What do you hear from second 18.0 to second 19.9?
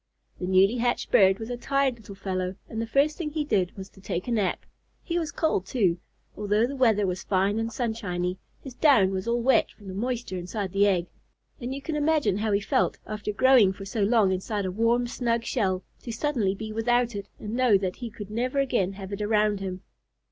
could never again have it around him.